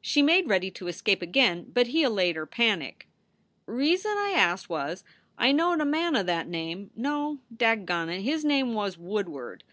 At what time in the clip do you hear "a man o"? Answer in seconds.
5.82-6.22